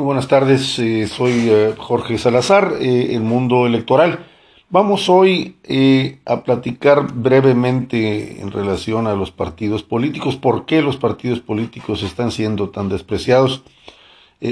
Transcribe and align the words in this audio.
Muy 0.00 0.06
buenas 0.06 0.28
tardes, 0.28 0.78
eh, 0.78 1.06
soy 1.06 1.50
eh, 1.50 1.74
Jorge 1.76 2.16
Salazar, 2.16 2.72
eh, 2.80 3.14
El 3.14 3.20
Mundo 3.20 3.66
Electoral. 3.66 4.24
Vamos 4.70 5.10
hoy 5.10 5.56
a 6.24 6.42
platicar 6.42 7.12
brevemente 7.12 8.40
en 8.40 8.50
relación 8.50 9.06
a 9.06 9.14
los 9.14 9.30
partidos 9.30 9.82
políticos, 9.82 10.36
por 10.36 10.64
qué 10.64 10.80
los 10.80 10.96
partidos 10.96 11.40
políticos 11.40 12.02
están 12.02 12.30
siendo 12.30 12.70
tan 12.70 12.88
despreciados 12.88 13.62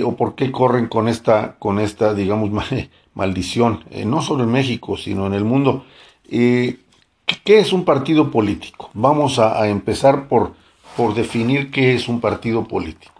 o 0.05 0.16
por 0.16 0.34
qué 0.34 0.52
corren 0.52 0.86
con 0.86 1.08
esta, 1.08 1.56
con 1.58 1.78
esta 1.78 2.12
digamos, 2.12 2.50
maldición, 3.14 3.84
no 4.05 4.20
solo 4.20 4.44
en 4.44 4.52
México, 4.52 4.98
sino 4.98 5.27
en 5.27 5.33
el 5.33 5.46
mundo. 5.46 5.86
¿Qué 6.28 6.77
es 7.46 7.72
un 7.72 7.86
partido 7.86 8.30
político? 8.30 8.91
Vamos 8.92 9.38
a, 9.38 9.66
empezar 9.66 10.28
por 10.28 10.52
definir 11.14 11.70
qué 11.70 11.94
es 11.94 12.06
un 12.06 12.20
partido 12.20 12.69
político. 12.69 13.17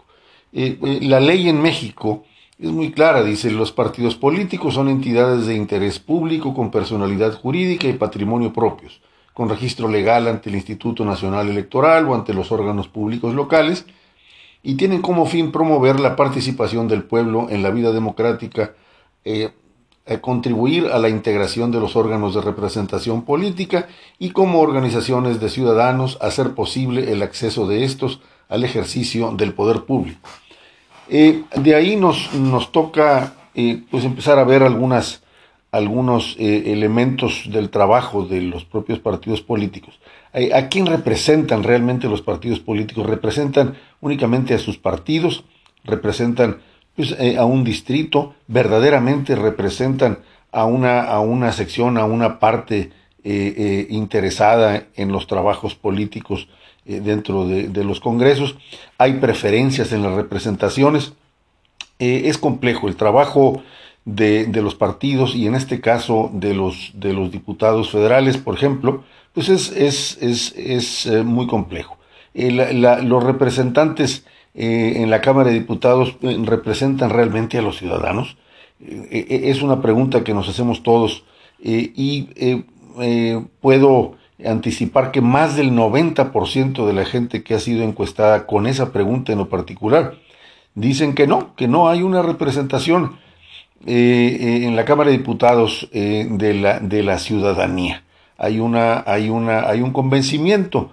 Eh, 0.51 0.79
eh, 0.81 0.99
la 1.03 1.19
ley 1.19 1.47
en 1.47 1.61
México 1.61 2.23
es 2.57 2.71
muy 2.71 2.91
clara, 2.91 3.23
dice, 3.23 3.51
los 3.51 3.71
partidos 3.71 4.15
políticos 4.15 4.73
son 4.73 4.89
entidades 4.89 5.45
de 5.45 5.55
interés 5.55 5.99
público 5.99 6.53
con 6.53 6.71
personalidad 6.71 7.33
jurídica 7.33 7.87
y 7.87 7.93
patrimonio 7.93 8.51
propios, 8.51 9.01
con 9.33 9.47
registro 9.47 9.87
legal 9.87 10.27
ante 10.27 10.49
el 10.49 10.55
Instituto 10.55 11.05
Nacional 11.05 11.49
Electoral 11.49 12.07
o 12.07 12.15
ante 12.15 12.33
los 12.33 12.51
órganos 12.51 12.87
públicos 12.87 13.33
locales, 13.33 13.85
y 14.61 14.75
tienen 14.75 15.01
como 15.01 15.25
fin 15.25 15.51
promover 15.53 16.01
la 16.01 16.17
participación 16.17 16.89
del 16.89 17.03
pueblo 17.03 17.47
en 17.49 17.63
la 17.63 17.69
vida 17.69 17.93
democrática, 17.93 18.73
eh, 19.23 19.51
contribuir 20.21 20.87
a 20.87 20.97
la 20.97 21.09
integración 21.09 21.71
de 21.71 21.79
los 21.79 21.95
órganos 21.95 22.33
de 22.33 22.41
representación 22.41 23.21
política 23.25 23.87
y 24.17 24.31
como 24.31 24.59
organizaciones 24.59 25.39
de 25.39 25.49
ciudadanos 25.49 26.17
hacer 26.19 26.55
posible 26.55 27.11
el 27.11 27.21
acceso 27.21 27.67
de 27.67 27.83
estos 27.83 28.19
al 28.49 28.63
ejercicio 28.63 29.31
del 29.31 29.53
poder 29.53 29.83
público. 29.83 30.27
Eh, 31.07 31.43
de 31.55 31.75
ahí 31.75 31.95
nos, 31.95 32.33
nos 32.33 32.71
toca 32.71 33.33
eh, 33.55 33.81
pues 33.89 34.03
empezar 34.03 34.37
a 34.37 34.43
ver 34.43 34.63
algunos 34.63 36.35
eh, 36.37 36.63
elementos 36.67 37.43
del 37.51 37.69
trabajo 37.69 38.25
de 38.25 38.41
los 38.41 38.65
propios 38.65 38.99
partidos 38.99 39.41
políticos. 39.41 39.99
¿A 40.53 40.67
quién 40.67 40.85
representan 40.85 41.63
realmente 41.63 42.07
los 42.07 42.21
partidos 42.21 42.59
políticos? 42.59 43.07
¿Representan 43.07 43.75
únicamente 43.99 44.53
a 44.53 44.59
sus 44.59 44.77
partidos? 44.77 45.43
¿Representan 45.83 46.59
pues, 47.07 47.37
a 47.37 47.45
un 47.45 47.63
distrito? 47.63 48.35
¿Verdaderamente 48.47 49.35
representan 49.35 50.19
a 50.51 50.65
una, 50.65 51.03
a 51.03 51.19
una 51.19 51.51
sección, 51.51 51.97
a 51.97 52.05
una 52.05 52.39
parte 52.39 52.91
interesada 53.21 54.85
en 54.95 55.11
los 55.11 55.27
trabajos 55.27 55.75
políticos 55.75 56.47
eh, 56.89 57.01
dentro 57.01 57.45
de, 57.45 57.83
los 57.83 57.99
congresos, 57.99 58.55
hay 58.97 59.13
preferencias 59.13 59.91
en 59.91 60.01
las 60.01 60.13
representaciones. 60.13 61.13
Eh, 61.99 62.23
es 62.25 62.39
complejo 62.39 62.87
el 62.87 62.95
trabajo 62.95 63.61
de, 64.05 64.49
los 64.55 64.73
partidos 64.73 65.35
y 65.35 65.45
en 65.45 65.53
este 65.53 65.81
caso 65.81 66.31
de 66.33 66.55
los, 66.55 66.93
de 66.95 67.13
los 67.13 67.31
diputados 67.31 67.91
federales, 67.91 68.37
por 68.37 68.55
ejemplo, 68.55 69.03
pues 69.33 69.49
es, 69.49 69.69
es, 70.19 71.05
eh, 71.05 71.21
muy 71.21 71.45
complejo. 71.45 71.97
los 72.33 73.23
representantes 73.23 74.25
en 74.53 75.09
la 75.09 75.21
Cámara 75.21 75.49
de 75.49 75.59
Diputados 75.59 76.17
representan 76.21 77.11
realmente 77.11 77.57
a 77.57 77.61
los 77.61 77.77
ciudadanos. 77.77 78.37
es 78.79 79.61
una 79.61 79.81
pregunta 79.81 80.23
que 80.23 80.33
nos 80.33 80.49
hacemos 80.49 80.83
todos 80.83 81.23
y 81.59 82.27
puedo 83.61 84.15
anticipar 84.45 85.11
que 85.11 85.21
más 85.21 85.55
del 85.55 85.71
90% 85.71 86.85
de 86.85 86.93
la 86.93 87.05
gente 87.05 87.43
que 87.43 87.53
ha 87.53 87.59
sido 87.59 87.83
encuestada 87.83 88.47
con 88.47 88.67
esa 88.67 88.91
pregunta 88.91 89.31
en 89.31 89.39
lo 89.39 89.49
particular 89.49 90.15
dicen 90.75 91.13
que 91.13 91.27
no, 91.27 91.55
que 91.55 91.67
no 91.67 91.89
hay 91.89 92.03
una 92.03 92.21
representación 92.21 93.17
eh, 93.85 94.37
eh, 94.39 94.65
en 94.65 94.75
la 94.75 94.85
Cámara 94.85 95.09
de 95.09 95.17
Diputados 95.17 95.89
eh, 95.91 96.27
de, 96.29 96.53
la, 96.53 96.79
de 96.79 97.03
la 97.03 97.17
ciudadanía. 97.17 98.03
Hay, 98.37 98.59
una, 98.59 99.03
hay, 99.05 99.29
una, 99.29 99.67
hay 99.67 99.81
un 99.81 99.91
convencimiento 99.91 100.91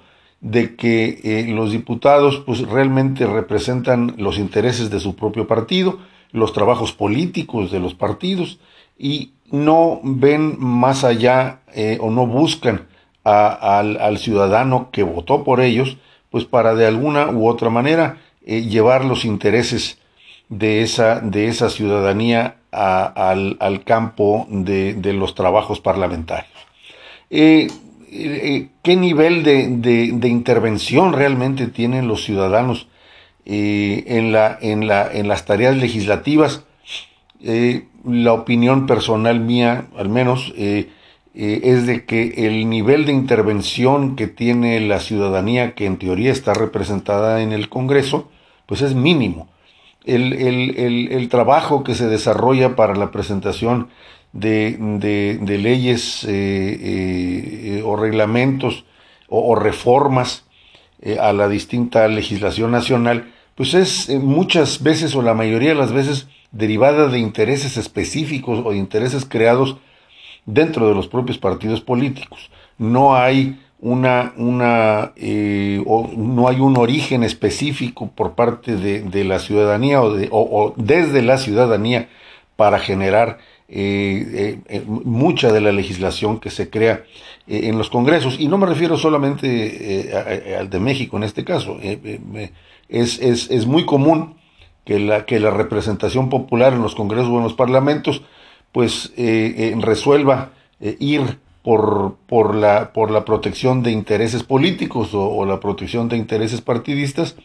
de 0.50 0.76
que 0.76 1.46
los 1.48 1.72
diputados 1.72 2.42
pues 2.46 2.60
realmente 2.62 3.26
representan 3.26 4.14
los 4.18 4.38
intereses 4.38 4.90
de 4.90 5.00
su 5.00 5.16
propio 5.16 5.46
partido, 5.46 5.98
los 6.32 6.52
trabajos 6.52 6.92
políticos 6.92 7.70
de 7.70 7.80
los 7.80 7.94
partidos 7.94 8.58
y 8.98 9.32
no 9.50 10.00
ven 10.02 10.56
más 10.58 11.04
allá 11.04 11.60
o 12.00 12.10
no 12.10 12.26
buscan 12.26 12.86
al, 13.26 14.18
ciudadano 14.18 14.90
que 14.92 15.02
votó 15.02 15.42
por 15.42 15.60
ellos, 15.60 15.96
pues 16.30 16.44
para 16.44 16.74
de 16.74 16.86
alguna 16.86 17.30
u 17.30 17.48
otra 17.48 17.70
manera 17.70 18.18
eh, 18.44 18.62
llevar 18.62 19.04
los 19.04 19.24
intereses 19.24 19.98
de 20.48 20.82
esa, 20.82 21.20
de 21.20 21.48
esa 21.48 21.70
ciudadanía 21.70 22.58
al, 22.70 23.82
campo 23.84 24.46
de, 24.48 25.12
los 25.12 25.34
trabajos 25.34 25.80
parlamentarios. 25.80 26.52
Eh, 27.30 27.68
eh, 28.10 28.68
¿Qué 28.82 28.96
nivel 28.96 29.42
de, 29.42 30.28
intervención 30.28 31.12
realmente 31.12 31.66
tienen 31.66 32.08
los 32.08 32.24
ciudadanos 32.24 32.88
en, 33.44 34.32
la, 34.32 34.58
en, 34.60 34.86
la, 34.86 35.10
en, 35.12 35.28
las 35.28 35.44
tareas 35.44 35.76
legislativas? 35.76 36.64
la 38.04 38.32
opinión 38.32 38.86
personal 38.86 39.40
mía, 39.40 39.86
al 39.96 40.08
menos, 40.08 40.52
eh, 41.38 41.60
es 41.64 41.86
de 41.86 42.06
que 42.06 42.46
el 42.46 42.70
nivel 42.70 43.04
de 43.04 43.12
intervención 43.12 44.16
que 44.16 44.26
tiene 44.26 44.80
la 44.80 45.00
ciudadanía, 45.00 45.74
que 45.74 45.84
en 45.84 45.98
teoría 45.98 46.32
está 46.32 46.54
representada 46.54 47.42
en 47.42 47.52
el 47.52 47.68
Congreso, 47.68 48.30
pues 48.64 48.80
es 48.80 48.94
mínimo. 48.94 49.48
El, 50.04 50.32
el, 50.32 51.08
el, 51.12 51.28
trabajo 51.28 51.84
que 51.84 51.94
se 51.94 52.06
desarrolla 52.06 52.74
para 52.74 52.94
la 52.94 53.10
presentación 53.10 53.88
de, 54.32 54.76
de, 55.40 55.58
leyes 55.58 56.24
eh, 56.24 56.28
eh, 56.30 57.82
o 57.84 57.96
reglamentos 57.96 58.84
o, 59.28 59.54
reformas 59.54 60.44
a 61.20 61.32
la 61.32 61.48
distinta 61.48 62.08
legislación 62.08 62.70
nacional, 62.70 63.32
pues 63.54 63.74
es 63.74 64.08
muchas 64.08 64.82
veces 64.82 65.14
o 65.14 65.22
la 65.22 65.34
mayoría 65.34 65.70
de 65.70 65.74
las 65.74 65.92
veces 65.92 66.26
derivada 66.52 67.08
de 67.08 67.18
intereses 67.18 67.76
específicos 67.76 68.62
o 68.64 68.70
de 68.70 68.78
intereses 68.78 69.24
creados 69.24 69.76
dentro 70.46 70.88
de 70.88 70.94
los 70.94 71.08
propios 71.08 71.38
partidos 71.38 71.80
políticos. 71.80 72.50
No 72.78 73.16
hay 73.16 73.58
una, 73.80 74.32
una 74.36 75.12
eh, 75.16 75.82
o 75.86 76.08
no 76.16 76.48
hay 76.48 76.60
un 76.60 76.76
origen 76.78 77.22
específico 77.22 78.10
por 78.14 78.34
parte 78.34 78.76
de, 78.76 79.24
la 79.24 79.38
ciudadanía 79.38 80.02
o, 80.02 80.14
de, 80.14 80.28
o, 80.30 80.72
desde 80.76 81.22
la 81.22 81.38
ciudadanía 81.38 82.08
para 82.56 82.78
generar 82.78 83.38
eh, 83.68 84.60
eh, 84.66 84.82
mucha 84.86 85.52
de 85.52 85.60
la 85.60 85.72
legislación 85.72 86.40
que 86.40 86.50
se 86.50 86.70
crea 86.70 87.04
en 87.46 87.78
los 87.78 87.90
congresos. 87.90 88.36
Y 88.38 88.48
no 88.48 88.58
me 88.58 88.66
refiero 88.66 88.96
solamente 88.96 90.12
al 90.58 90.68
de 90.68 90.80
México 90.80 91.16
en 91.16 91.22
este 91.22 91.44
caso. 91.44 91.78
Es, 92.88 93.18
es, 93.20 93.50
es, 93.50 93.66
muy 93.66 93.84
común 93.84 94.36
que 94.84 95.00
la, 95.00 95.26
que 95.26 95.40
la 95.40 95.50
representación 95.50 96.28
popular 96.28 96.72
en 96.72 96.82
los 96.82 96.94
congresos 96.94 97.28
o 97.28 97.36
en 97.38 97.44
los 97.44 97.54
parlamentos 97.54 98.22
pues 98.76 99.12
eh, 99.16 99.54
eh, 99.56 99.74
resuelva 99.80 100.50
eh, 100.80 100.98
ir 101.00 101.38
por, 101.62 102.16
por, 102.26 102.54
la, 102.54 102.92
por 102.92 103.10
la 103.10 103.24
protección 103.24 103.82
de 103.82 103.90
intereses 103.90 104.42
políticos 104.42 105.14
o, 105.14 105.46
la 105.46 105.60
protección 105.60 106.10
de 106.10 106.18
intereses 106.18 106.60
partidistas 106.60 107.36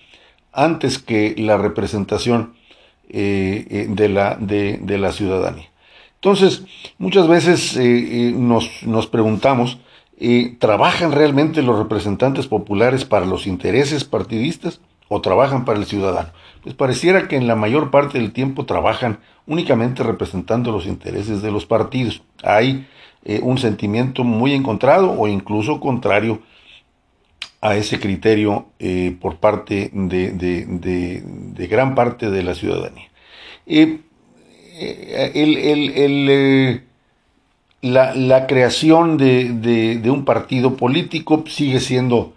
antes 0.52 1.00
que 1.00 1.34
la 1.38 1.56
representación 1.56 2.56
de, 3.10 4.10
la, 4.10 4.36
de, 4.36 4.98
la 4.98 5.12
ciudadanía. 5.12 5.71
Entonces, 6.22 6.64
muchas 7.00 7.28
veces 7.28 7.76
nos, 7.76 8.84
nos 8.84 9.08
preguntamos, 9.08 9.80
¿trabajan 10.60 11.12
realmente 11.12 11.64
los 11.64 11.80
representantes 11.80 12.46
populares 12.46 13.06
para 13.06 13.26
los 13.26 13.48
intereses 13.48 14.04
partidistas 14.04 14.82
o 15.10 15.20
trabajan 15.20 15.66
para 15.66 15.80
el 15.80 15.86
ciudadano? 15.86 16.30
Pues 16.62 16.76
pareciera 16.76 17.28
que 17.28 17.38
en 17.38 17.48
la 17.48 17.56
mayor 17.56 17.90
parte 17.90 18.20
del 18.20 18.34
tiempo 18.34 18.66
trabajan 18.66 19.20
únicamente 19.48 20.04
representando 20.04 20.72
los 20.72 20.86
intereses 20.86 21.42
de 21.42 21.52
los 21.52 21.66
partidos. 21.66 22.22
Hay 22.44 22.88
eh, 23.24 23.40
un 23.42 23.58
sentimiento 23.58 24.24
muy 24.24 24.54
encontrado 24.54 25.12
o 25.12 25.28
incluso 25.28 25.80
contrario 25.80 26.42
a 27.62 27.76
ese 27.76 28.00
criterio 28.00 28.68
eh, 28.80 29.16
por 29.20 29.38
parte 29.38 29.92
de, 29.94 31.68
gran 31.70 31.94
parte 31.94 32.32
de 32.32 32.44
la 32.44 32.56
ciudadanía. 32.56 33.10
Eh, 33.68 34.00
la, 37.82 38.48
creación 38.48 39.18
de, 39.18 40.02
un 40.06 40.26
partido 40.26 40.78
político 40.78 41.44
sigue 41.48 41.80
siendo 41.80 42.34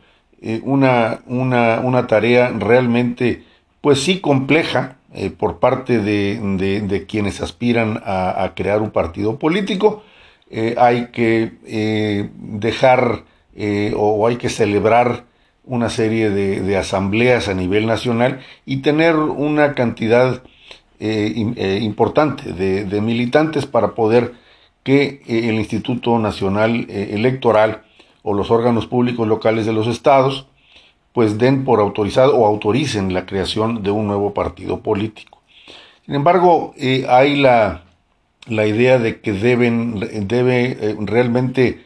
una, 0.63 1.21
una, 1.27 1.81
una, 1.81 2.07
tarea 2.07 2.51
realmente, 2.51 3.45
pues 3.81 4.03
sí, 4.03 4.21
compleja, 4.21 4.97
eh, 5.17 5.31
por 5.31 5.61
parte 5.61 6.01
de, 6.01 7.07
quienes 7.09 7.41
aspiran 7.41 8.03
a, 8.05 8.53
crear 8.57 8.83
un 8.83 8.91
partido 8.91 9.39
político. 9.39 10.03
Eh, 10.51 10.75
hay 10.77 11.07
que 11.13 11.53
eh, 11.67 12.29
dejar 12.37 13.23
o 13.97 14.27
hay 14.27 14.37
que 14.37 14.49
celebrar 14.49 15.25
una 15.65 15.89
serie 15.89 16.31
de, 16.31 16.77
asambleas 16.77 17.49
a 17.49 17.55
nivel 17.55 17.87
nacional 17.87 18.41
y 18.67 18.79
tener 18.79 19.15
una 19.15 19.75
cantidad 19.75 20.43
importante 21.81 22.53
de, 22.53 23.01
militantes 23.01 23.67
para 23.67 23.95
poder 23.95 24.33
que 24.83 25.23
el 25.27 25.55
Instituto 25.55 26.19
Nacional 26.19 26.87
Electoral 26.89 27.83
o 28.23 28.35
los 28.35 28.51
órganos 28.51 28.87
públicos 28.87 29.27
locales 29.29 29.67
de 29.67 29.73
los 29.73 29.87
estados 29.87 30.47
pues 31.13 31.39
den 31.39 31.65
por 31.65 31.81
autorizado 31.81 32.37
o 32.37 32.47
autoricen 32.47 33.15
la 33.15 33.27
creación 33.27 33.83
de 33.83 33.91
un 33.91 34.07
nuevo 34.07 34.35
partido 34.35 34.81
político. 34.81 35.43
Sin 36.07 36.15
embargo, 36.15 36.75
hay 37.09 37.37
la, 37.37 37.85
la, 38.47 38.67
idea 38.67 38.99
de 38.99 39.21
que 39.21 39.33
deben, 39.33 40.01
debe 40.27 40.97
realmente 41.01 41.85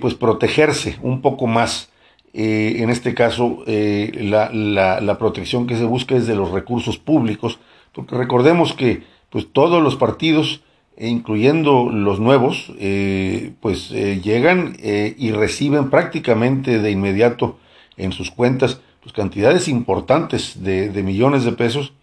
pues 0.00 0.14
protegerse 0.14 0.98
un 1.02 1.22
poco 1.22 1.46
más 1.46 1.90
eh, 2.32 2.76
en 2.78 2.90
este 2.90 3.14
caso, 3.14 3.64
eh, 3.66 4.12
la, 4.22 4.50
la, 4.52 5.18
protección 5.18 5.66
que 5.66 5.76
se 5.76 5.84
busca 5.84 6.14
es 6.14 6.26
de 6.26 6.36
los 6.36 6.50
recursos 6.52 6.96
públicos, 6.96 7.58
porque 7.92 8.16
recordemos 8.16 8.72
que 8.74 9.02
pues, 9.30 9.48
todos 9.52 9.82
los 9.82 9.96
partidos, 9.96 10.62
e 10.96 11.08
incluyendo 11.08 11.88
los 11.90 12.20
nuevos, 12.20 12.72
eh, 12.78 13.52
pues 13.60 13.88
llegan 13.90 14.76
y 14.78 15.32
reciben 15.32 15.88
prácticamente 15.88 16.78
de 16.78 16.90
inmediato 16.90 17.58
en 17.96 18.12
sus 18.12 18.30
cuentas 18.30 18.82
pues, 19.00 19.14
cantidades 19.14 19.66
importantes 19.66 20.62
de, 20.62 20.90
de 20.90 21.02
millones 21.02 21.44
de 21.44 21.52
pesos 21.52 21.94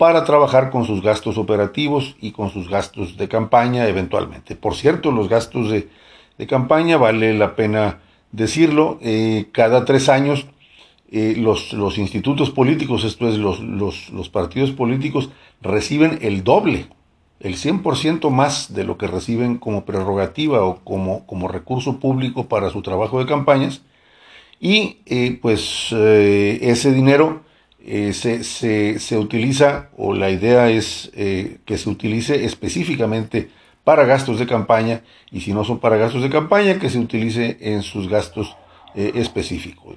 para 0.00 0.24
trabajar 0.24 0.70
con 0.70 0.86
sus 0.86 1.02
gastos 1.02 1.36
operativos 1.36 2.16
y 2.22 2.32
con 2.32 2.48
sus 2.48 2.70
gastos 2.70 3.18
de 3.18 3.28
campaña 3.28 3.86
eventualmente. 3.86 4.56
Por 4.56 4.74
cierto, 4.74 5.12
los 5.12 5.28
gastos 5.28 5.70
de, 5.70 5.90
de 6.38 6.46
campaña 6.46 6.96
vale 6.96 7.34
la 7.34 7.54
pena 7.54 7.98
decirlo, 8.32 8.98
eh, 9.02 9.48
cada 9.52 9.84
tres 9.84 10.08
años 10.08 10.46
eh, 11.10 11.34
los, 11.36 11.72
los, 11.72 11.98
institutos 11.98 12.50
políticos, 12.50 13.04
esto 13.04 13.28
es, 13.28 13.36
los, 13.36 13.60
los, 13.60 14.28
partidos 14.28 14.70
políticos, 14.70 15.30
reciben 15.60 16.18
el 16.22 16.44
doble, 16.44 16.86
el 17.40 17.56
100% 17.56 18.30
más 18.30 18.74
de 18.74 18.84
lo 18.84 18.96
que 18.96 19.06
reciben 19.06 19.58
como 19.58 19.84
prerrogativa 19.84 20.62
o 20.62 20.84
como, 20.84 21.26
como 21.26 21.48
recurso 21.48 21.98
público 21.98 22.48
para 22.48 22.70
su 22.70 22.82
trabajo 22.82 23.18
de 23.18 23.26
campañas. 23.26 23.82
Y 24.60 24.98
eh, 25.06 25.38
pues 25.40 25.90
ese 25.90 26.92
dinero 26.92 27.42
se, 27.82 28.44
se, 28.44 28.98
se, 28.98 29.18
utiliza, 29.18 29.88
o 29.96 30.12
la 30.14 30.30
idea 30.30 30.70
es 30.70 31.10
que 31.14 31.78
se 31.78 31.88
utilice 31.88 32.44
específicamente 32.44 33.48
para 33.84 34.04
gastos 34.04 34.38
de 34.38 34.46
campaña 34.46 35.02
y 35.30 35.40
si 35.40 35.52
no 35.52 35.64
son 35.64 35.78
para 35.80 35.96
gastos 35.96 36.22
de 36.22 36.30
campaña, 36.30 36.78
que 36.78 36.90
se 36.90 36.98
utilice 36.98 37.56
en 37.60 37.82
sus 37.82 38.08
gastos 38.08 38.56
eh, 38.94 39.12
específicos. 39.14 39.96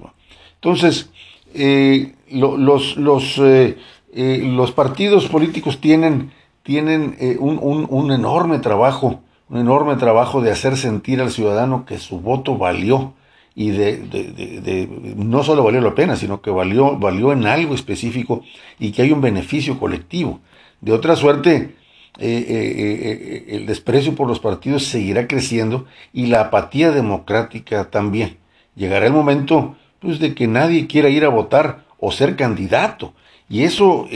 Entonces, 0.64 1.10
eh, 1.54 2.14
los, 2.32 2.96
los, 2.96 3.38
eh, 3.40 3.78
los, 4.14 4.72
partidos 4.72 5.28
políticos 5.28 5.82
tienen, 5.82 6.32
tienen 6.64 7.18
un, 7.40 7.88
un, 7.90 8.12
enorme 8.12 8.60
trabajo, 8.60 9.22
un 9.50 9.60
enorme 9.60 9.98
trabajo 9.98 10.42
de 10.42 10.52
hacer 10.52 10.78
sentir 10.78 11.20
al 11.20 11.32
ciudadano 11.32 11.86
que 11.86 12.00
su 12.00 12.22
voto 12.22 12.58
valió 12.58 13.14
y 13.56 13.72
de, 13.72 13.98
de, 13.98 14.24
de, 14.62 14.90
no 15.16 15.44
solo 15.44 15.64
valió 15.64 15.82
la 15.82 15.94
pena, 15.96 16.16
sino 16.16 16.42
que 16.42 16.50
valió, 16.50 16.98
valió 16.98 17.34
en 17.34 17.46
algo 17.46 17.76
específico 17.76 18.44
y 18.80 18.92
que 18.92 19.04
hay 19.04 19.12
un 19.12 19.22
beneficio 19.22 19.80
colectivo. 19.80 20.40
De 20.82 20.92
otra 20.92 21.16
suerte, 21.16 21.76
eh, 22.20 22.46
eh, 22.48 23.46
eh, 23.50 23.56
el 23.56 23.66
desprecio 23.66 24.14
por 24.14 24.28
los 24.28 24.40
partidos 24.40 24.84
seguirá 24.86 25.28
creciendo 25.28 25.86
y 26.14 26.28
la 26.28 26.42
apatía 26.42 26.92
democrática 26.92 27.90
también. 27.90 28.38
Llegará 28.76 29.08
el 29.08 29.14
momento 29.14 29.76
pues, 30.04 30.20
de 30.20 30.36
que 30.36 30.48
nadie 30.48 30.86
quiera 30.86 31.10
ir 31.10 31.26
a 31.26 31.30
votar 31.30 31.86
o 31.98 32.12
ser 32.12 32.36
candidato. 32.36 33.14
Y 33.50 33.64
eso, 33.64 34.08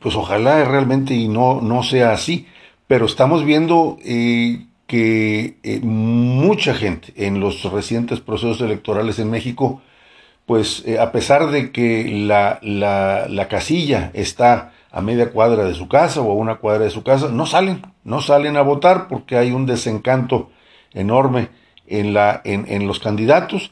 pues 0.00 0.14
ojalá 0.16 0.64
realmente 0.64 1.14
y 1.14 1.28
no, 1.28 1.60
no 1.60 1.82
sea 1.82 2.12
así. 2.12 2.46
Pero 2.86 3.06
estamos 3.06 3.44
viendo 3.44 3.98
que 4.86 5.80
mucha 5.82 6.74
gente 6.74 7.12
en 7.16 7.40
los 7.40 7.62
recientes 7.70 8.20
procesos 8.20 8.60
electorales 8.60 9.18
en 9.18 9.30
México, 9.30 9.82
pues 10.46 10.84
a 11.00 11.12
pesar 11.12 11.50
de 11.50 11.70
que 11.70 12.04
la, 12.26 12.58
la, 12.62 13.26
la 13.28 13.48
casilla 13.48 14.10
está 14.14 14.72
a 14.90 15.00
media 15.00 15.30
cuadra 15.30 15.64
de 15.64 15.74
su 15.74 15.88
casa 15.88 16.20
o 16.20 16.30
a 16.30 16.34
una 16.34 16.56
cuadra 16.56 16.84
de 16.84 16.90
su 16.90 17.02
casa, 17.02 17.28
no 17.30 17.46
salen, 17.46 17.82
no 18.04 18.20
salen 18.20 18.56
a 18.56 18.62
votar 18.62 19.08
porque 19.08 19.36
hay 19.36 19.52
un 19.52 19.64
desencanto 19.64 20.50
enorme 20.92 21.48
en, 21.86 22.12
la, 22.12 22.42
en, 22.44 22.66
en 22.68 22.86
los 22.86 22.98
candidatos. 22.98 23.70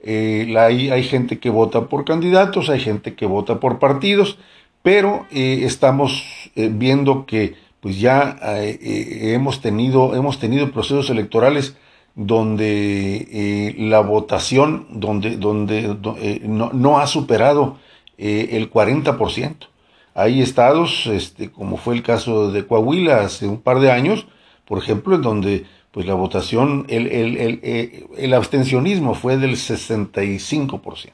Eh, 0.00 0.46
la, 0.48 0.66
hay, 0.66 0.90
hay, 0.90 1.02
gente 1.02 1.38
que 1.38 1.50
vota 1.50 1.86
por 1.86 2.04
candidatos, 2.04 2.70
hay 2.70 2.80
gente 2.80 3.14
que 3.14 3.26
vota 3.26 3.58
por 3.58 3.78
partidos, 3.78 4.38
pero 4.82 5.26
eh, 5.32 5.60
estamos 5.64 6.50
eh, 6.54 6.70
viendo 6.72 7.26
que 7.26 7.54
pues 7.80 8.00
ya 8.00 8.36
hemos, 8.42 9.60
tenido, 9.60 10.16
hemos 10.16 10.40
tenido 10.40 10.72
procesos 10.72 11.10
electorales 11.10 11.76
donde 12.16 13.76
la 13.78 14.00
votación 14.00 14.88
donde, 14.90 15.36
donde, 15.36 15.96
no, 16.42 16.72
no, 16.72 16.98
ha 16.98 17.06
superado 17.06 17.76
el 18.16 18.68
40%. 18.68 19.68
Hay 20.14 20.42
estados, 20.42 21.06
este, 21.06 21.52
como 21.52 21.76
fue 21.76 21.94
el 21.94 22.02
caso 22.02 22.50
de 22.50 22.66
Coahuila 22.66 23.20
hace 23.20 23.46
un 23.46 23.60
par 23.60 23.78
de 23.78 23.92
años, 23.92 24.26
por 24.64 24.78
ejemplo, 24.78 25.14
en 25.14 25.22
donde 25.22 25.64
pues 25.98 26.06
la 26.06 26.14
votación, 26.14 26.86
el, 26.88 27.08
eh, 27.10 28.32
abstencionismo 28.32 29.14
fue 29.14 29.36
del 29.36 29.56
65%. 29.56 31.10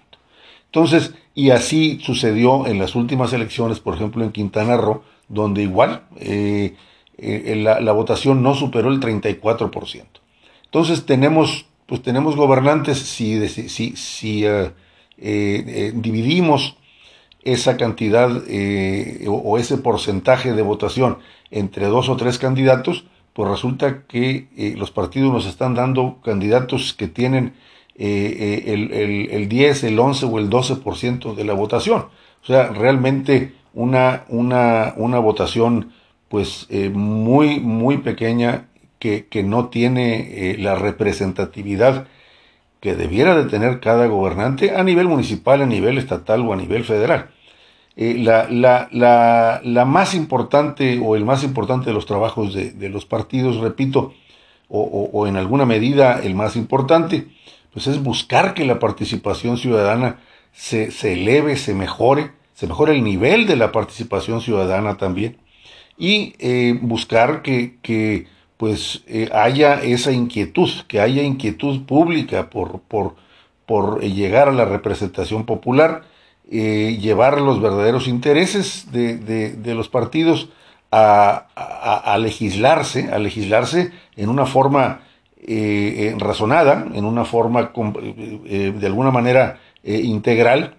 Entonces, 0.66 1.14
y 1.34 1.48
así 1.52 2.00
sucedió 2.02 2.66
en 2.66 2.78
las 2.78 2.94
últimas 2.94 3.32
elecciones, 3.32 3.80
por 3.80 3.94
ejemplo, 3.94 4.22
en 4.22 4.30
Quintana 4.30 4.76
Roo, 4.76 5.02
donde 5.26 5.62
igual 5.62 6.02
eh, 6.20 6.76
eh, 7.16 7.56
la, 7.56 7.92
votación 7.92 8.42
no 8.42 8.54
superó 8.54 8.90
el 8.90 9.00
34%. 9.00 10.04
Entonces 10.66 11.06
tenemos, 11.06 11.64
pues 11.86 12.02
tenemos 12.02 12.36
gobernantes, 12.36 12.98
si, 12.98 13.38
dividimos 15.94 16.76
esa 17.42 17.78
cantidad 17.78 18.30
o, 19.28 19.58
ese 19.58 19.78
porcentaje 19.78 20.52
de 20.52 20.60
votación 20.60 21.20
entre 21.50 21.86
dos 21.86 22.10
o 22.10 22.18
tres 22.18 22.36
candidatos, 22.38 23.06
pues 23.34 23.50
resulta 23.50 24.04
que 24.06 24.48
eh, 24.56 24.74
los 24.76 24.90
partidos 24.90 25.32
nos 25.32 25.46
están 25.46 25.74
dando 25.74 26.20
candidatos 26.24 26.94
que 26.94 27.08
tienen 27.08 27.54
eh, 27.96 28.64
el, 28.66 28.92
el, 28.92 29.30
el, 29.30 29.48
10, 29.48 29.84
el 29.84 29.98
11 29.98 30.26
o 30.26 30.38
el 30.38 30.48
12% 30.48 31.34
de 31.34 31.44
la 31.44 31.52
votación. 31.52 32.06
O 32.42 32.46
sea, 32.46 32.68
realmente 32.68 33.54
una, 33.74 34.24
una, 34.28 34.94
una 34.96 35.18
votación 35.18 35.92
pues 36.28 36.68
muy, 36.92 37.60
muy 37.60 37.98
pequeña 37.98 38.68
que, 38.98 39.26
que 39.26 39.42
no 39.42 39.68
tiene 39.68 40.56
la 40.58 40.74
representatividad 40.74 42.08
que 42.80 42.94
debiera 42.94 43.34
de 43.34 43.48
tener 43.48 43.80
cada 43.80 44.06
gobernante 44.06 44.76
a 44.76 44.82
nivel 44.82 45.08
municipal, 45.08 45.62
a 45.62 45.66
nivel 45.66 45.96
estatal 45.96 46.40
o 46.42 46.52
a 46.52 46.56
nivel 46.56 46.84
federal. 46.84 47.30
Eh, 47.96 48.16
la, 48.18 48.48
la, 48.50 48.88
la, 48.90 49.60
la, 49.62 49.84
más 49.84 50.14
importante 50.14 51.00
o 51.00 51.14
el 51.14 51.24
más 51.24 51.44
importante 51.44 51.86
de 51.86 51.92
los 51.92 52.06
trabajos 52.06 52.52
de, 52.52 52.72
de 52.72 52.88
los 52.88 53.06
partidos, 53.06 53.58
repito, 53.58 54.14
o, 54.68 55.10
o, 55.12 55.26
en 55.28 55.36
alguna 55.36 55.64
medida 55.64 56.20
el 56.20 56.34
más 56.34 56.56
importante, 56.56 57.28
pues 57.72 57.86
es 57.86 58.02
buscar 58.02 58.54
que 58.54 58.64
la 58.64 58.80
participación 58.80 59.58
ciudadana 59.58 60.18
se, 60.52 60.90
se 60.90 61.12
eleve, 61.12 61.56
se 61.56 61.72
mejore, 61.72 62.32
se 62.54 62.66
mejore 62.66 62.94
el 62.94 63.04
nivel 63.04 63.46
de 63.46 63.54
la 63.54 63.70
participación 63.70 64.40
ciudadana 64.40 64.96
también, 64.96 65.36
y 65.96 66.34
eh, 66.40 66.76
buscar 66.82 67.42
que, 67.42 67.76
que 67.80 68.26
pues 68.56 69.04
eh, 69.06 69.28
haya 69.32 69.80
esa 69.82 70.10
inquietud, 70.10 70.70
que 70.88 71.00
haya 71.00 71.22
inquietud 71.22 71.84
pública 71.84 72.50
por, 72.50 72.80
por, 72.80 73.14
por 73.66 74.00
llegar 74.02 74.48
a 74.48 74.52
la 74.52 74.64
representación 74.64 75.44
popular, 75.44 76.02
eh, 76.56 76.98
llevar 77.00 77.40
los 77.40 77.60
verdaderos 77.60 78.06
intereses 78.06 78.92
de, 78.92 79.16
de, 79.16 79.74
los 79.74 79.88
partidos 79.88 80.50
a, 80.92 81.48
a, 81.56 82.16
legislarse, 82.16 83.10
a 83.12 83.18
legislarse 83.18 83.90
en 84.14 84.28
una 84.28 84.46
forma 84.46 85.00
eh, 85.36 86.12
eh, 86.12 86.14
razonada, 86.16 86.86
en 86.94 87.06
una 87.06 87.24
forma 87.24 87.72
de 87.72 88.86
alguna 88.86 89.10
manera 89.10 89.58
integral 89.82 90.76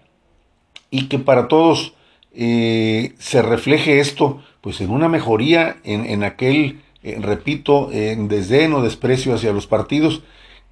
y 0.91 1.09
que 1.09 1.19
para 1.19 1.49
todos 1.49 1.93
se 2.31 3.41
refleje 3.41 3.99
esto 3.99 4.41
pues 4.61 4.79
en 4.79 4.91
una 4.91 5.09
mejoría 5.09 5.75
en, 5.83 6.05
en 6.05 6.23
aquel, 6.23 6.83
repito, 7.03 7.89
en 7.91 8.29
desdén 8.29 8.71
o 8.71 8.81
desprecio 8.81 9.35
hacia 9.35 9.51
los 9.51 9.67
partidos 9.67 10.23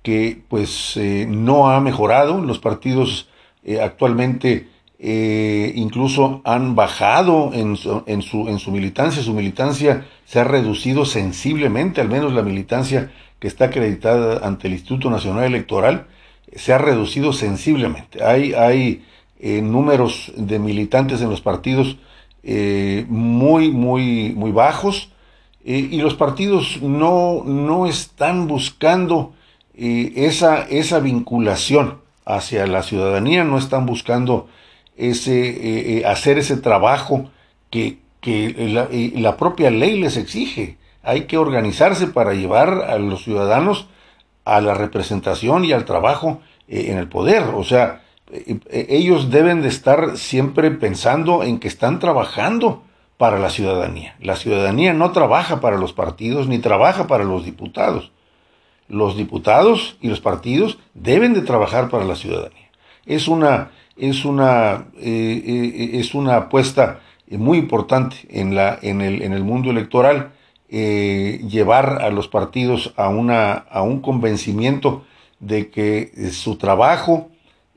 que 0.01 0.39
pues 0.47 0.97
no 1.27 1.69
ha 1.69 1.81
mejorado, 1.81 2.39
los 2.39 2.59
partidos 2.59 3.27
actualmente 3.81 4.71
eh, 5.05 5.73
incluso 5.75 6.39
han 6.45 6.75
bajado 6.75 7.51
en 7.53 7.75
su, 7.75 8.71
militancia, 8.71 9.21
su 9.21 9.33
militancia 9.33 10.05
se 10.23 10.39
ha 10.39 10.45
reducido 10.45 11.03
sensiblemente, 11.03 11.99
al 11.99 12.07
menos 12.07 12.31
la 12.31 12.41
militancia 12.41 13.11
que 13.39 13.49
está 13.49 13.65
acreditada 13.65 14.47
ante 14.47 14.67
el 14.67 14.75
Instituto 14.75 15.09
Nacional 15.09 15.43
Electoral, 15.43 16.05
se 16.55 16.71
ha 16.71 16.77
reducido 16.77 17.33
sensiblemente. 17.33 18.23
Hay, 18.23 19.03
eh, 19.41 19.61
números 19.61 20.31
de 20.37 20.57
militantes 20.57 21.19
en 21.21 21.29
los 21.29 21.41
partidos 21.41 21.97
muy, 23.09 23.71
muy, 23.71 24.33
muy 24.37 24.51
bajos 24.51 25.11
y 25.65 25.99
los 26.01 26.13
partidos 26.13 26.81
no, 26.81 27.43
no 27.45 27.87
están 27.87 28.47
buscando 28.47 29.33
esa, 29.75 30.63
esa 30.63 30.99
vinculación 30.99 31.97
hacia 32.25 32.67
la 32.67 32.83
ciudadanía, 32.83 33.43
no 33.43 33.57
están 33.57 33.85
buscando 33.85 34.47
ese, 34.97 36.03
hacer 36.05 36.37
ese 36.37 36.57
trabajo 36.57 37.29
que, 37.69 37.99
que 38.21 39.13
la, 39.15 39.37
propia 39.37 39.69
ley 39.69 39.99
les 39.99 40.17
exige. 40.17 40.77
Hay 41.03 41.25
que 41.25 41.37
organizarse 41.37 42.07
para 42.07 42.33
llevar 42.33 42.85
a 42.87 42.97
los 42.97 43.23
ciudadanos 43.23 43.87
a 44.45 44.61
la 44.61 44.73
representación 44.73 45.65
y 45.65 45.73
al 45.73 45.85
trabajo 45.85 46.41
eh, 46.67 46.87
en 46.89 46.97
el 46.97 47.07
poder. 47.07 47.43
O 47.55 47.63
sea, 47.63 48.01
eh, 48.31 48.59
eh, 48.69 48.87
ellos 48.89 49.29
deben 49.29 49.61
de 49.61 49.67
estar 49.67 50.17
siempre 50.17 50.71
pensando 50.71 51.43
en 51.43 51.59
que 51.59 51.67
están 51.67 51.99
trabajando 51.99 52.83
para 53.17 53.39
la 53.39 53.49
ciudadanía. 53.49 54.15
La 54.19 54.35
ciudadanía 54.35 54.93
no 54.93 55.11
trabaja 55.11 55.59
para 55.59 55.77
los 55.77 55.93
partidos 55.93 56.47
ni 56.47 56.59
trabaja 56.59 57.07
para 57.07 57.23
los 57.23 57.45
diputados. 57.45 58.11
Los 58.87 59.17
diputados 59.17 59.97
y 60.01 60.07
los 60.09 60.19
partidos 60.19 60.77
deben 60.93 61.33
de 61.33 61.41
trabajar 61.41 61.89
para 61.89 62.05
la 62.05 62.15
ciudadanía. 62.15 62.69
Es 63.05 63.27
una, 63.27 63.71
es 63.95 64.25
una, 64.25 64.87
es 64.95 66.13
una 66.13 66.35
apuesta 66.37 66.99
muy 67.29 67.57
importante 67.57 68.17
en, 68.29 68.55
la, 68.55 68.77
en, 68.81 69.01
el, 69.01 69.21
en 69.21 69.33
el 69.33 69.43
mundo 69.43 69.69
electoral 69.69 70.31
eh, 70.69 71.45
llevar 71.47 72.01
a 72.01 72.09
los 72.09 72.27
partidos 72.27 72.93
a, 72.97 73.09
una, 73.09 73.53
a 73.53 73.83
un 73.83 74.01
convencimiento 74.01 75.03
de 75.39 75.69
que 75.69 76.11
su 76.31 76.55
trabajo 76.55 77.29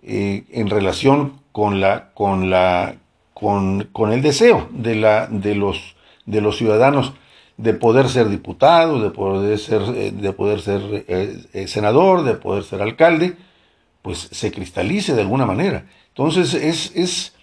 eh, 0.03 0.45
en 0.51 0.71
relación 0.71 1.35
con, 1.53 1.81
la, 1.81 2.13
con, 2.15 2.49
la, 2.49 2.95
con, 3.35 3.89
con 3.93 4.13
el 4.13 4.23
deseo 4.23 4.69
de, 4.71 4.95
la, 4.95 5.27
de, 5.27 5.55
los, 5.55 5.97
de 6.25 6.41
los 6.41 6.57
ciudadanos 6.57 7.13
de 7.59 7.75
poder 7.75 8.09
ser 8.09 8.29
diputado, 8.29 9.03
de 9.03 9.11
poder 9.11 9.59
ser, 9.59 9.83
eh, 9.95 10.13
de 10.13 10.33
poder 10.33 10.61
ser 10.61 11.67
senador, 11.69 12.23
de 12.23 12.35
poder 12.35 12.65
ser 12.65 12.81
alcalde, 12.81 13.37
pues 14.07 14.29
se 14.31 14.53
cristalice 14.53 15.17
de 15.17 15.23
alguna 15.23 15.47
manera. 15.47 15.85
Entonces 16.11 16.55
es, 16.55 16.95
es 16.95 17.35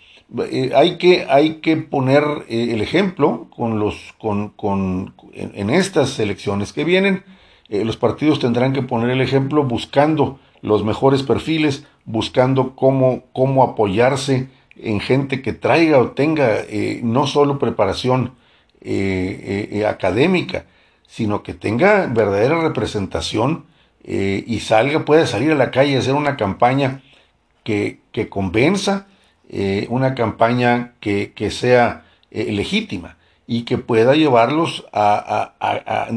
eh, 0.50 0.72
hay, 0.74 0.98
que, 0.98 1.25
hay 1.29 1.55
que 1.55 1.75
poner 1.75 2.24
eh, 2.48 2.70
el 2.72 2.79
ejemplo 2.79 3.48
con 3.53 3.79
los, 3.79 4.13
con, 4.17 4.48
con, 4.51 5.13
en, 5.34 5.70
estas 5.70 6.17
elecciones 6.20 6.72
que 6.72 6.86
vienen. 6.86 7.25
Eh, 7.67 7.84
los 7.84 7.98
partidos 7.98 8.39
tendrán 8.39 8.72
que 8.72 8.82
poner 8.82 9.10
el 9.10 9.20
ejemplo 9.20 9.65
buscando 9.65 10.39
los 10.62 10.86
mejores 10.86 11.22
perfiles, 11.22 11.86
buscando 12.05 12.77
cómo, 12.77 13.24
cómo 13.34 13.63
apoyarse 13.63 14.48
en 14.77 15.01
gente 15.01 15.41
que 15.41 15.51
traiga 15.51 16.00
o 16.00 16.12
tenga 16.12 16.60
no 17.01 17.27
solo 17.27 17.60
preparación 17.60 18.36
académica, 19.86 20.65
sino 21.08 21.43
que 21.43 21.53
tenga 21.53 22.08
verdadera 22.08 22.62
representación 22.62 23.65
y 24.06 24.60
salga, 24.60 25.06
pueda 25.06 25.26
salir 25.26 25.52
a 25.52 25.56
la 25.56 25.72
calle 25.72 25.94
y 25.94 25.96
hacer 25.96 26.14
una 26.14 26.36
campaña 26.36 27.02
que, 27.64 28.00
que 28.12 28.30
convenza, 28.30 29.08
eh, 29.50 29.88
una 29.90 30.16
campaña 30.16 30.94
que, 31.00 31.32
sea 31.52 32.06
eh, 32.32 32.52
legítima 32.52 33.18
y 33.46 33.64
que 33.64 33.78
pueda 33.78 34.16
llevarlos 34.16 34.86
a, 34.94 35.54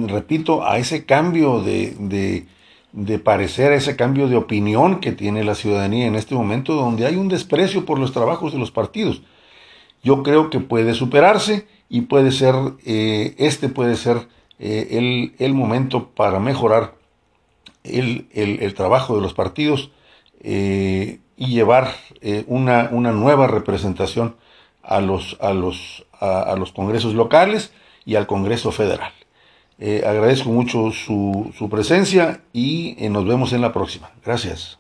repito, 0.07 0.66
a 0.66 0.78
ese 0.78 1.05
cambio 1.05 1.61
de, 1.61 2.47
de, 2.93 3.19
parecer, 3.19 3.73
a 3.73 3.76
ese 3.76 3.97
cambio 3.97 4.28
de 4.28 4.37
opinión 4.37 5.00
que 5.00 5.12
tiene 5.12 5.45
la 5.45 5.55
ciudadanía 5.55 6.07
en 6.07 6.14
este 6.14 6.35
momento, 6.35 6.75
donde 6.75 7.07
hay 7.07 7.16
un 7.16 7.28
desprecio 7.28 7.85
por 7.85 7.99
los 7.99 8.12
trabajos 8.12 8.52
de 8.52 8.59
los 8.59 8.71
partidos. 8.71 9.23
Yo 10.02 10.23
creo 10.23 10.50
que 10.50 10.61
puede 10.61 10.95
superarse 10.95 11.66
y 11.88 12.02
puede 12.02 12.31
ser, 12.31 12.55
eh, 12.85 13.35
este 13.38 13.69
puede 13.69 13.97
ser 13.97 14.28
el, 14.59 15.35
el, 15.38 15.52
momento 15.52 16.09
para 16.11 16.40
mejorar 16.40 16.95
el, 17.90 18.28
el, 18.33 18.75
trabajo 18.75 19.16
de 19.16 19.23
los 19.23 19.35
partidos 19.35 19.90
y 21.37 21.47
llevar 21.49 21.95
eh, 22.21 22.45
una, 22.47 22.88
una, 22.90 23.12
nueva 23.12 23.47
representación 23.47 24.37
a 24.83 25.00
los, 25.00 25.37
a, 25.40 25.52
los, 25.52 26.07
a, 26.19 26.55
los 26.57 26.73
congresos 26.73 27.14
locales 27.14 27.73
y 28.05 28.16
al 28.16 28.26
Congreso 28.26 28.73
Federal. 28.73 29.12
Eh, 29.78 30.05
agradezco 30.07 30.49
mucho 30.49 30.90
su, 30.90 31.52
su 31.57 31.69
presencia 31.69 32.40
y 32.52 32.97
eh, 32.99 33.11
nos 33.11 33.26
vemos 33.26 33.52
en 33.52 33.61
la 33.61 33.73
próxima. 33.73 34.11
Gracias. 34.25 34.78